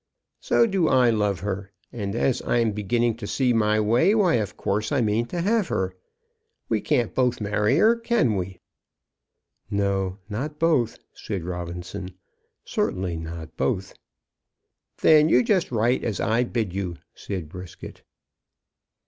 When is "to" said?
3.17-3.27, 5.27-5.41